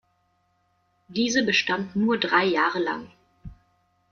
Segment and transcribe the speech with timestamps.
[1.09, 3.11] Diese bestand nur drei Jahre lang.